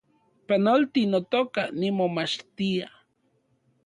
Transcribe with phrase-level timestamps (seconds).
[0.47, 2.87] Panolti, notoka, nimomachtia